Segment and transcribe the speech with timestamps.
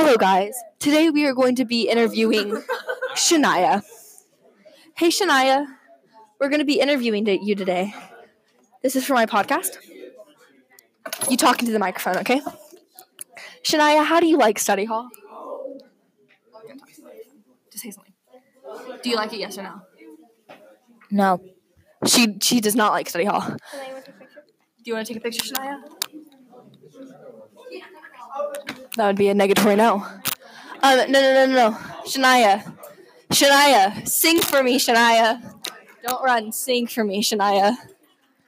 [0.00, 0.54] guys.
[0.78, 2.62] Today we are going to be interviewing
[3.14, 3.82] Shania.
[4.96, 5.66] Hey, Shania.
[6.38, 7.94] We're going to be interviewing you today.
[8.82, 9.76] This is for my podcast.
[11.28, 12.40] You talking to the microphone, okay?
[13.62, 15.08] Shania, how do you like study hall?
[17.70, 18.14] Just say something.
[19.02, 19.38] Do you like it?
[19.38, 19.82] Yes or no?
[21.10, 21.40] No.
[22.06, 23.42] She she does not like study hall.
[23.42, 25.82] Do you want to take a picture, Shania?
[29.00, 30.04] That would be a negatory no.
[30.82, 31.76] Um, no, no, no, no, no.
[32.04, 32.70] Shania.
[33.30, 34.06] Shania.
[34.06, 35.40] Sing for me, Shania.
[36.06, 36.52] Don't run.
[36.52, 37.78] Sing for me, Shania.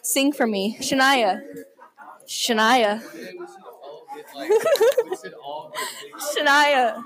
[0.00, 0.78] Sing for me.
[0.80, 1.42] Shania.
[2.26, 3.02] Shania.
[6.34, 7.02] Shania.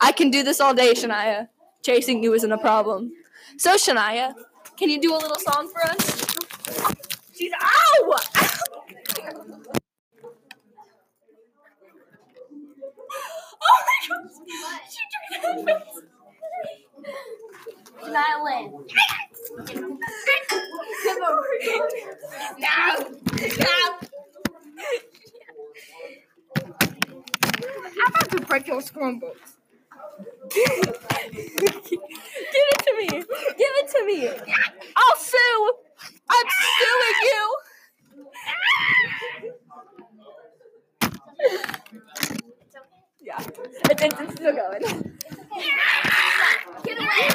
[0.00, 1.48] I can do this all day, Shania.
[1.82, 3.12] Chasing you isn't a problem.
[3.58, 4.32] So, Shania,
[4.78, 7.17] can you do a little song for us?
[14.24, 16.02] Took her headphones.
[18.02, 18.86] Shania Lynn.
[27.98, 29.54] I'm about to break your Chromebooks.
[30.54, 31.00] Give it
[32.86, 33.08] to me.
[33.08, 33.26] Give
[33.58, 34.28] it to me.
[43.38, 44.82] It's, it's, it's still going.
[46.84, 47.28] Get away!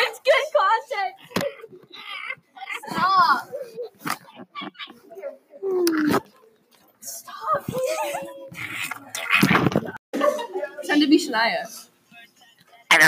[0.00, 1.14] It's good content.
[2.88, 3.48] Stop!
[7.00, 7.64] Stop.
[10.76, 11.88] Pretend to be Shania.
[12.90, 12.98] I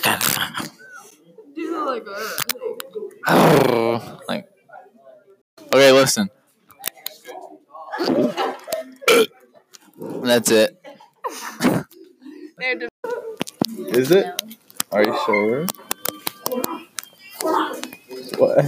[0.00, 0.20] got
[1.54, 2.04] Do like
[3.26, 4.48] oh, like
[5.72, 5.92] okay.
[5.92, 6.30] Listen,
[10.22, 10.80] that's it.
[13.78, 14.26] Is it?
[14.92, 15.66] Are you sure?
[18.38, 18.64] What?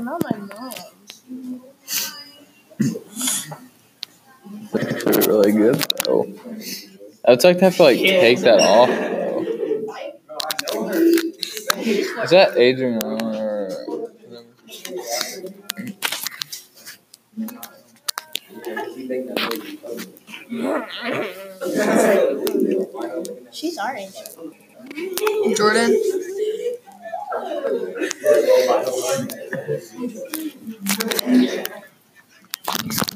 [0.00, 0.72] Not my mom.
[4.74, 6.32] It's really good though.
[7.24, 8.88] I'd like to have to like take that off.
[8.88, 9.22] Though.
[12.22, 13.00] Is that Adrian
[19.10, 20.88] or?
[23.50, 24.14] She's orange.
[25.56, 25.90] Jordan.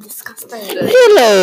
[0.02, 0.60] Disgusting.
[0.80, 1.36] Hello.